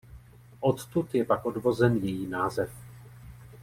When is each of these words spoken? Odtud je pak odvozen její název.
Odtud 0.59 1.15
je 1.15 1.23
pak 1.25 1.45
odvozen 1.45 1.97
její 1.97 2.27
název. 2.27 2.71